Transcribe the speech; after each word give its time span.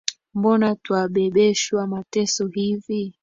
Mbona 0.37 0.67
twabebeshwa 0.83 1.81
mateso 1.93 2.43
hivi 2.53 3.01